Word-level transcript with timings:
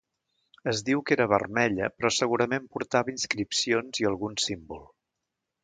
Es 0.71 0.79
diu 0.87 1.03
que 1.09 1.13
era 1.15 1.27
vermella 1.33 1.91
però 1.99 2.11
segurament 2.17 2.65
portava 2.77 3.15
inscripcions 3.15 4.03
i 4.05 4.11
algun 4.13 4.43
símbol. 4.49 4.85